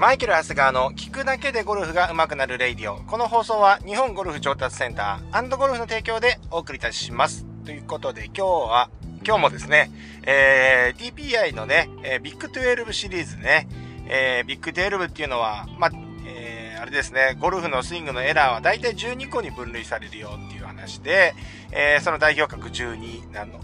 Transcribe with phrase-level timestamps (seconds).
[0.00, 3.02] マイケル・ハスガーの聞くだけでゴルフが上手くなる radio。
[3.02, 7.44] この放送は日本ゴルフ上達センターゴルフの提供でお送りいたします。
[7.66, 8.90] ということで今日は、
[9.26, 9.90] 今日もですね、
[10.22, 13.68] えー、TPI のね、えー、ビッグ12シリーズね、
[14.06, 15.90] えー、ビッグ12っていうのは、まあ、
[16.26, 21.34] えー、あれですね、ゴルフのスイングのエラーは大体12個に分類されるよっていう話で、
[21.72, 23.60] えー、その代表格12なの、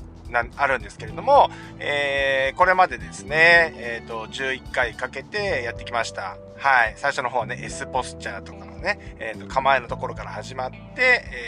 [0.57, 6.37] あるんですけれども、えー、これまでですね、えっ、ー、と、11回かけてやってきました。
[6.57, 6.95] はい。
[6.97, 10.77] 最初の方はね、S ポスチャーとかのね、えっ、ー、と、構えのところから始まって、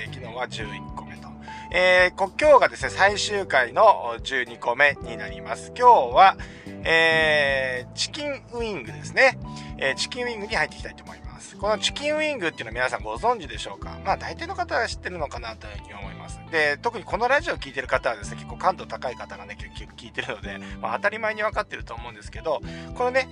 [0.07, 1.29] えー、昨日は11個目と。
[1.71, 5.73] えー、今日がですね、最終回の12個目になります。
[5.77, 6.37] 今日は、
[6.85, 9.39] えー、チキンウィングですね。
[9.79, 11.57] えー、チキンウィングに入っていきたいと思います。
[11.57, 13.99] このチキンウィングっていうのは皆さんご存知でしょうか？
[14.05, 16.18] まあ大体の方は知ってるのかなというふうに思います。
[16.49, 22.61] で、特にこのラジオを聴いてる方はですね、結構感度高い方がね、結構聞いてるので、まあ当たり前にわかってると思うんですけど、
[22.95, 23.29] このね、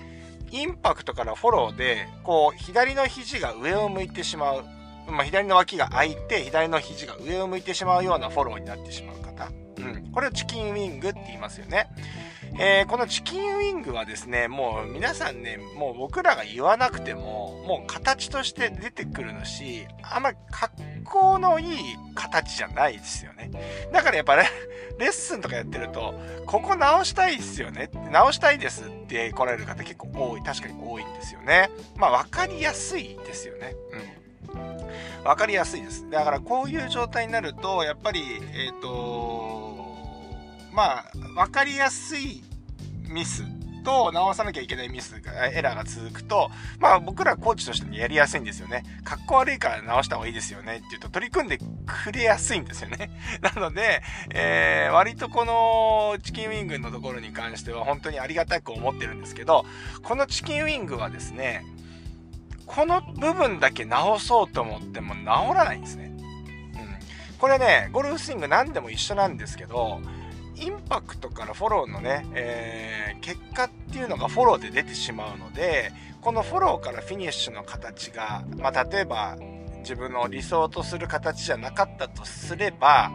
[0.50, 4.64] インパクトからフォローで、こう、左の肘が上を向いてしまう。
[5.08, 9.48] まあ左の脇が開いて、左の肘が上を向いてしまうようなフォローになってしまう方。
[9.78, 10.12] うん。
[10.12, 11.89] これをチキンウィングって言いますよね。
[12.58, 20.72] えー、このチキンウィングはですね、もう皆さんね、もう僕らが言わなくても、もう形として出てくるのし、あんま格
[21.04, 23.50] 好のいい形じゃないですよね。
[23.92, 24.48] だからやっぱね、
[24.98, 27.90] レッスンとかやってると、ここ直したいですよね。
[28.10, 31.70] 直したいですって来られる方結構多い、確かに多いんですよね。
[31.96, 33.74] まあ分かりやすいですよね。
[33.92, 35.24] うん。
[35.24, 36.08] 分かりやすいです。
[36.08, 38.22] だからこういう状態になると、やっぱり、
[38.54, 39.77] えっ、ー、と、
[40.72, 42.42] まあ、分かりやすい
[43.17, 43.45] ミス
[43.83, 48.83] と直さなきゃいけないミスが、エラーが続くと、まあ僕らコーチとしてもやりやすいんですよね。
[49.05, 53.11] かっこ悪いから直した方がいいですよねって言うと取り組んでくれやすいんですよね。
[53.41, 54.03] なので、
[54.34, 59.64] えー、割とこのチキンウィングのところに関しては本当にありがたく思ってるんですけど、
[60.03, 61.64] このチキンウィングはですね、
[62.67, 66.07] この部分だけ直そうと思っても直らないんですね。
[66.07, 66.19] うん。
[67.39, 70.01] これね、ゴルフスイング何でも一緒なんですけど、
[70.56, 79.36] インパクトからフォローのね、えー、結果っていうのがフォローで出てしまうので、このフォローからフィニッシュの形が、まあ、例えば
[79.80, 83.12] 自分の理想とする形じゃなかったとすれば、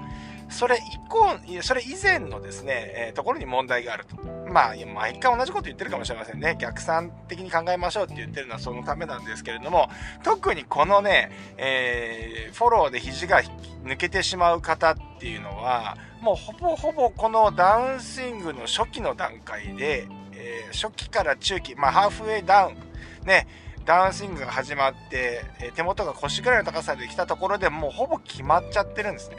[0.51, 0.79] それ以
[1.09, 4.16] 降、それ以前のですね、えー、ところに問題があると。
[4.51, 6.57] まあ、毎回同じこと言ってるかもしれませんね。
[6.59, 9.89] 逆算的に考えましょうって言ってるのはそのためなんですけれども、
[10.23, 13.41] 特にこのね、えー、フォローで肘が
[13.84, 22.78] 抜けてしまう方っていうのは、もうほぼほぼこのダウンスイングの初期の段階で、えー、初期から中期、まあハーフウェイダウン、
[23.25, 23.47] ね、
[23.86, 29.38] ダンスイングが始まって、え手元が腰ぐらいの高さで来たところでもうほぼ決まっちゃってるんですね。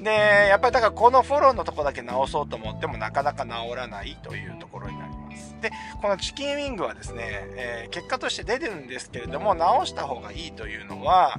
[0.00, 0.10] で、
[0.48, 5.54] やっぱりだからこのフォローのとこだけ直そうと思ってもなかなか直らないというところになります。
[5.60, 7.22] で、このチキンウィングはですね、
[7.56, 11.36] えー、結果として出てるんですけれども、直した方がいいというのは、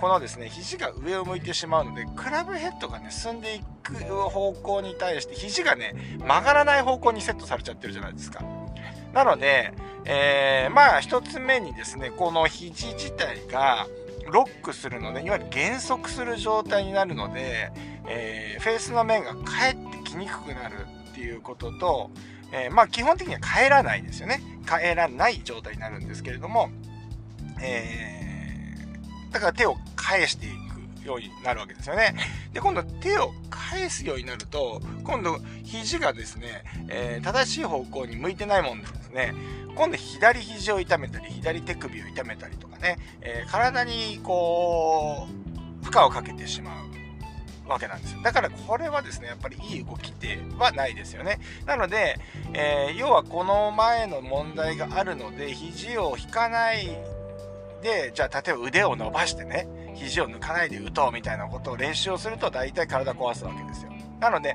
[0.00, 8.44] このですね、肘が上を向いてしまうので、クラブヘッドがね、進んでいく方向に対して、肘がね、曲がらない方向にセットされちゃってるじゃないですか。
[9.14, 9.72] なので、
[10.04, 13.86] えー、まあ、一つ目にですね、この肘自体が、
[14.30, 17.70] ロックするので、いわゆる減速する状態になるので、
[18.08, 22.10] えー、フェースの面が返ってきにくくなるっていうことと、
[22.52, 24.40] えー、まあ基本的には帰らないですよね。
[24.66, 26.70] 帰らない状態になるんですけれども、
[27.62, 30.50] えー、だから手を返してい
[31.02, 32.14] くようになるわけですよね。
[32.52, 39.34] で、今度手を返すようになると、今度肘がですね、えー、正しい方向に向いてないもんですね、
[39.74, 45.26] 今度左肘を痛めたり、左手首を痛めたりとかね、えー、体にこ
[45.82, 46.72] う、負荷をかけてしま
[47.66, 48.20] うわけなんですよ。
[48.22, 51.40] だからこれはですね、やっぱりいい動きではないですよね。
[51.64, 52.18] なので、
[52.52, 56.86] えー、要はこの前の問題があるので、肘を引かない
[57.82, 63.92] で、じゃあ例えば腕を伸ばしてね、肘を抜かないで打とうみたいなことを練習をすると大体体壊すわけですよ。
[64.20, 64.54] なので、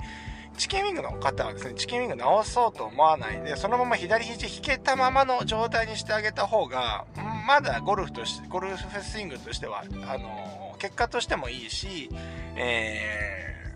[0.58, 7.06] チキンウィングの方はですね、チキンウィング直そうと思わないで、そのまま左肘引けたままの状態にしてあげた方が、
[7.48, 12.10] まだゴルフとして、ゴルフスイングとしては、あの、結果としてもいいし、
[12.56, 13.74] え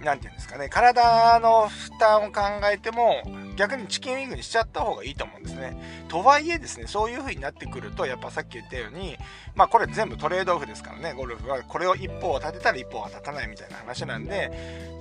[0.00, 2.40] ー、なんていうんですかね、体の負担を考
[2.72, 3.22] えても、
[3.56, 5.76] 逆にチキンウィングにしちゃった方がいいと思うんですね。
[6.08, 9.16] とはいえですね、そういう風になってくると、やっぱさっき言ったように、
[9.54, 14.50] まあこれ全部トレードオフですからね、ゴルフはこれを一方を立てたら一方は立たないみたいな話なんで、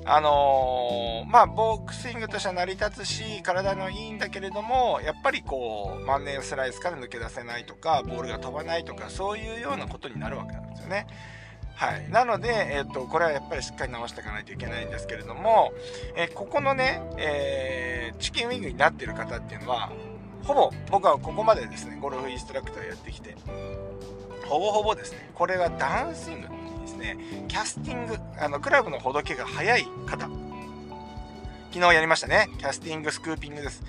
[0.05, 11.07] あのー、まあボークスイングとしては成り立つし、体のいいんだけれども、やっぱりこう、万年スライスから抜け出せないとか、ボールが飛ばないとか、そういうようなことになるわけなんですよね。
[11.81, 12.09] はい。
[12.11, 15.73] なので、えっ、と、これはやっぱりしっかり直していかないといけないんですけれども、
[16.15, 19.91] えー、ここのね、えー、チキンウィングになってる方っていうのは、
[20.43, 23.35] ほぼ僕はここまでですねゴルフインストラクターやってきて
[24.45, 26.47] ほぼほぼですねこれがダウンスイング
[26.81, 27.17] ですね
[27.47, 30.29] キャスティングあのクラブのほどけが早い方。
[31.73, 33.83] 昨日やりましたねキャスティングスクーピングです。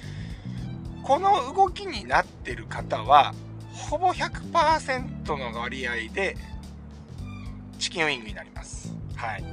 [1.03, 3.35] この動きになってる方は
[3.73, 6.37] ほぼ100%の割合で
[7.81, 8.95] チキンウィングになります。
[9.17, 9.45] はい。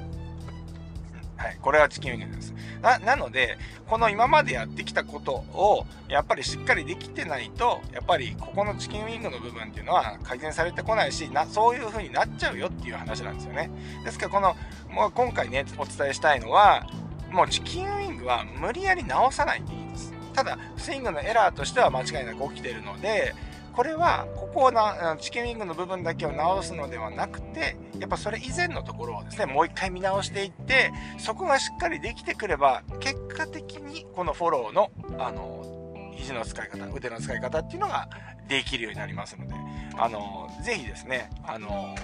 [1.39, 2.53] はい、これはチキンウィングです。
[2.81, 3.57] な、なので、
[3.87, 13.71] この今までやってきたことを、やっぱりしっかりできてないと、やっぱりここのチキンウィングの部分っていうのは改善されてこないし、な、そういう風になっちゃうよっていう話なんですよね。
[14.03, 14.57] ですから、この、
[14.93, 16.85] もう今回ね、お伝えしたいのは、
[17.31, 20.13] もうチキンウィングは無理やり直さないでいいです。
[20.33, 23.33] ただ、スイングのエラーとしては間違いなく起きてるので、
[23.79, 38.09] これはここをなチキンウィングの部分だけを直すのではなくてやっぱそれ以前のところをですねもう一回見直していってそこがしっかりできてくれば結果的にこのフォローのあの肘の使い方腕の使い方っていうのが
[38.49, 39.53] できるようになりますので
[39.97, 41.95] あのぜひですねあの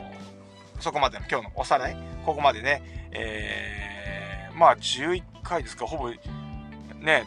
[0.79, 6.17] そこまでの今日のおさらいここまでね、えー、まあ11回ですかほぼね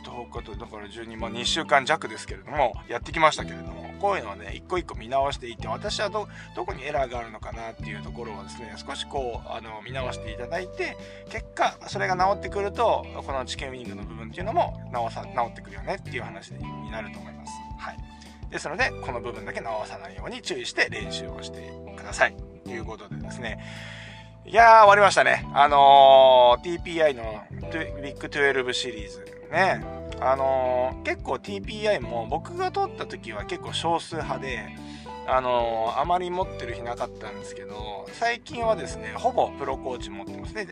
[0.03, 10.97] 10日とだから12まあ2週間弱ですけれどもやってきましたけれどもこういうのをね一個一個見直していって私はどこにエラーがあるのかなっていうところをですね少しこうあの見直していただいて
[11.29, 17.53] 結果それが治ってくるとこのチキンウィングの部分っていうのも直さ治ってくるよねっていう話になると思います。
[17.79, 17.97] はい、
[18.50, 22.37] ですのでこの部分だけ直さないように注意して練習をしてください。
[22.65, 23.59] ということでですね。
[24.47, 25.47] いやー終わりましたね。
[25.53, 27.43] あのー、TPI の
[28.03, 29.25] ビッグ12シリーズ。
[29.50, 29.98] ね。
[30.20, 34.69] あのー、結構 TPI も僕が取った時は結構少数派で、
[35.26, 40.67] あのー、あまり持ってる日なかったんですけど、最近はですね、ほぼプロコーチ持ってますね。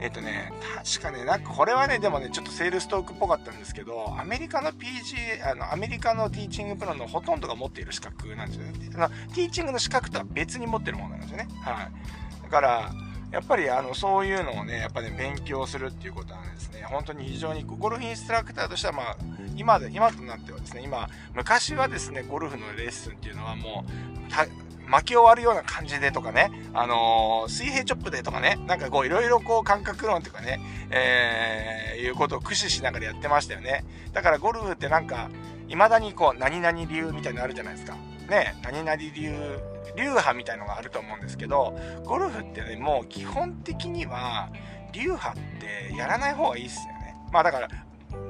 [0.00, 0.52] えっ、ー、とね、
[0.84, 8.90] 確かね、なんかこれはね、でもね、ちょっとセールストークっぽかったんですけど、アメリカの PG、あの、アメリカのティーチングプロのほとんどが持っている資格なんですよね。
[8.94, 11.48] あのティーチングの資格とは別に持ってるものなんですよね。
[11.62, 12.42] はい。
[12.42, 12.92] だから、
[13.32, 19.16] やっぱりあのそういうのをね、やっぱり、ね、勉強するっていうことはですね、本当に非常にゴルフインストラクターとしては、まあ、
[19.56, 33.86] 今で、今となってはですね、今、昔はですね、ゴルフのレッスンっていうのはもう、巻き終わるような感じでとかね、あのー、水平チョップでとかね、なんかこういろいろこう感覚論とかね、えー、いうことを駆使しながらやってましたよね。
[34.12, 35.30] だからゴルフってなんか、
[35.68, 37.96] 未だにこう、何々流みたいなのあるじゃないですか。
[38.28, 39.58] ね、何々流
[39.96, 44.50] 流派みたいのがあると思うんですけど、ゴルフってね、もう基本的には、
[44.92, 47.16] 流派ってやらない方がいいっすよね。
[47.32, 47.68] まあだから、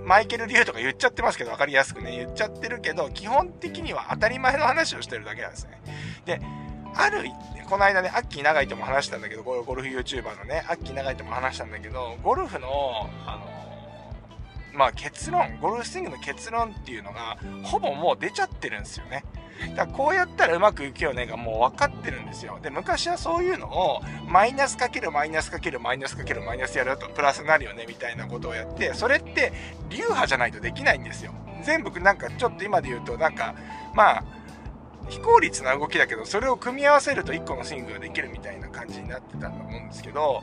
[0.05, 5.81] マイケル・リュウとか言っちゃってますけど、分かりやすくね、言っちゃってるけど、基本的には当たり前の話をしてるだけなんですね。
[6.25, 6.41] で、
[6.94, 7.25] ある、
[7.69, 12.69] この間ね、アッキー長いとも話したんだけど、ゴルフ YouTuber のね、アッキー長いとも話したんだけど、ゴルフの、
[13.26, 13.53] あの、
[14.73, 19.25] まあ結論、ゴルフスイングの結論っていうのが、ほぼもう出ちゃってるんですよね。
[19.70, 22.59] だからこうやったらうまくいくよねがもう分かってるんですよ。
[22.62, 29.53] で、昔はそういうのをマイナスかけるマイナスかけるマイナスかけるマイナスやるとプラスになるよねみたいなことをやって、それって
[29.91, 31.32] 流派じゃないとできないんですよ。
[31.64, 33.55] 全部なんかちょっと今で言うとなんか、
[33.94, 34.25] まあ、
[35.09, 40.43] 非効率な動きだけど、それを組み合わせると1個のスイングができるみたいな感じになってたと思うんですけど、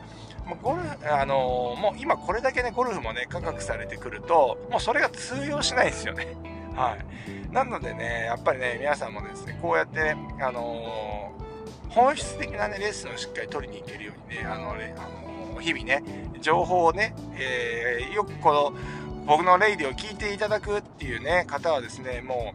[0.61, 6.35] ゴルフ、あのー、もう今これだけね、ゴルフもね、価格されてくると、もうそれが通用しないですよね。
[6.75, 7.53] はい。
[7.53, 16.03] なのでね、やっぱりね、皆さんもですね、こうやって、ね、あのー、本質的なね、レッスンをしっかり取りに行けるようにね、あのね、あのー、日々ね、
[16.41, 18.73] 情報をね、えー、よくこの、
[19.25, 22.53] 僕のレイディを聞いていただくっていうね、方はですね、も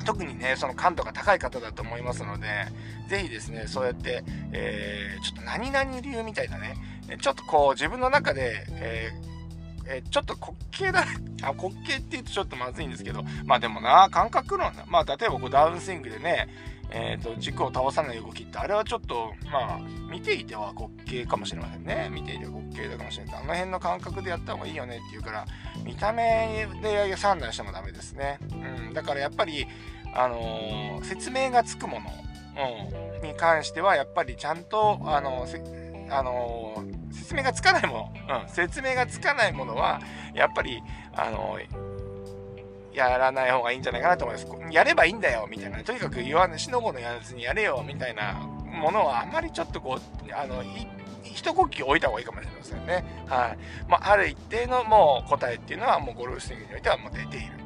[0.00, 2.46] う、特にね、その感度が高い方だと思いますので、
[3.08, 4.22] ぜひですね、そうやって、
[4.52, 6.76] えー、ちょっと何々流みたいなね、
[7.20, 9.33] ちょっとこう自分の中で、えー
[9.86, 11.04] えー、ちょっと滑稽だ、
[11.42, 14.84] あ、滑稽って言うとちょっとまずいんですけど、まあでもな、感覚論な。
[14.86, 16.48] まあ例えばこうダウンスイングでね、
[16.90, 22.08] えっ、ー、と、軸を倒さない動きって、あれはちょっと、まあ、見ていては滑稽かもしれませんね。
[22.12, 23.34] 見ていては滑稽だかもしれない。
[23.36, 25.46] あの辺の感覚でやった方がいいよねって言うから、
[25.84, 28.38] 見た目で判断してもダメですね。
[28.88, 29.66] うん、だからやっぱり、
[30.14, 32.10] あのー、説明がつくもの、
[33.22, 36.84] うん、に関しては、やっぱりちゃんと、あのーあの、
[37.24, 39.98] 説明がつかないもの、うん、説明がつかないものは、
[40.34, 40.82] やっぱり、
[41.14, 41.58] あの、
[42.92, 44.72] やらない方がいいんじゃないかなと思います。
[44.72, 45.82] やればいいんだよ、みたいな。
[45.82, 50.62] とにかく言わぬ、しのごのやらずにやれよ、みたいなものは、あんまりちょっとこう、あの、
[51.24, 53.04] 一呼吸置いた方がいいかもしれませんね。
[53.26, 53.58] はい。
[53.88, 57.63] まあ、ある一定のもう答えっていうのは、もうゴルフスイングにおいてはもう出ている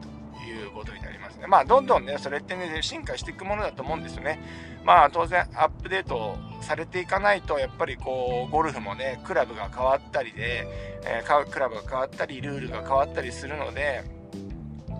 [0.49, 1.47] いうことになりますね。
[1.47, 4.41] まあ、どんどんね、それってね、進化していくものだと思うんですよね。
[4.85, 10.67] まあ、当然、アップデートされていかないとやっぱりこうゴルフもねクラブが変わったりで、
[11.05, 14.05] えー、クラブが変わったりルールが変わったりするので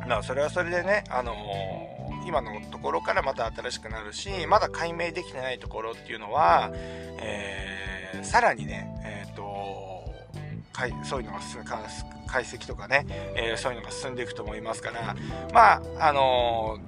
[0.09, 1.35] まあ、それはそれでね、あの
[2.27, 6.71] 今のところからまた新しくなるし、まだ解明できてないところっていうのは、
[7.21, 10.15] えー、さらにね、えっ、ー、と、
[11.05, 11.65] そういうのが進む、
[12.29, 15.17] 解析とかね、えー、そういうのが進んでいくと思いますから、
[15.53, 16.79] まあ、あの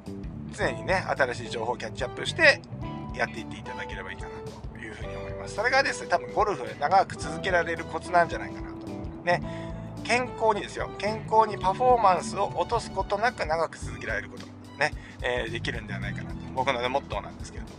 [0.52, 2.60] 常にね、新しい情報をキャッチアップして、
[3.14, 4.30] やっていっていただければいいかな
[4.72, 5.54] というふうに思います。
[5.54, 8.86] それがですね、多分ゴルフ長く続けられるコツなんじゃないかなと。
[9.24, 9.42] ね、
[10.04, 14.46] 健康にですよ、健康にパフォーマンスを落とすことなく長く続けられること
[14.78, 14.92] ね、
[15.22, 16.36] えー、できるんではないかなと。
[16.54, 17.76] 僕の、モットーなんですけれども、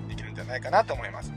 [0.00, 1.32] うん、できるんじゃないかなと思います。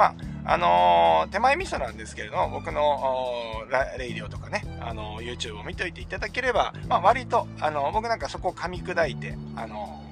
[0.00, 0.14] ま
[0.46, 3.66] あ、あのー、手前味噌なんですけれども、僕の
[3.98, 10.02] レイディオとかね、あのー、YouTube を見といていただければ、まあ、割と、あのー、僕なんかそこを噛み砕いて、あの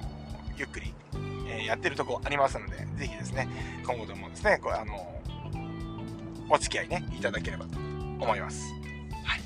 [0.57, 0.93] ゆっくり、
[1.47, 3.47] えやってるとこありますので、ぜひですね、
[3.83, 4.93] 今後ともですね、これあの
[6.49, 8.71] お付き合いね、いただければと思います。
[9.23, 9.41] はい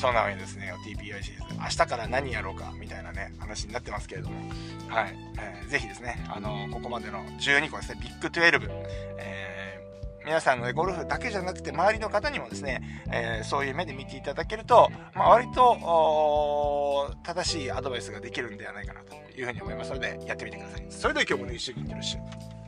[0.00, 1.54] そんなわけですね、TPI シリーズ。
[1.58, 4.36] 明日から何やろうか、みたいなね、話になってますけれども、
[4.88, 5.14] はい。
[5.38, 8.66] えー、ぜひですね、あの、ここまでの12個ですね、ビッグ12、
[9.18, 9.69] えー、
[10.24, 20.86] 皆さんの、ゴルフだけじゃなくて、周りの方にもですね、えー、そういう目で見ていただけると、まあ、割と、正しいアドバイスができるんではないかなというふうに思いますので、やってみてください。
[20.90, 22.59] それでは今日もね、一緒にいってらっしゃい。